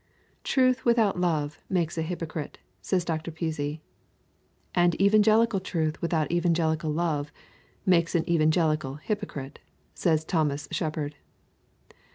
Truth 0.43 0.83
without 0.83 1.19
love 1.19 1.59
makes 1.69 1.95
a 1.95 2.01
hypocrite, 2.01 2.57
says 2.81 3.05
Dr. 3.05 3.29
Pusey; 3.29 3.81
and 4.73 4.99
evangelical 4.99 5.59
truth 5.59 6.01
without 6.01 6.31
evangelical 6.31 6.89
love 6.89 7.31
makes 7.85 8.15
an 8.15 8.27
evangelical 8.27 8.95
hypocrite, 8.95 9.59
says 9.93 10.25
Thomas 10.25 10.67
Shepard. 10.71 11.17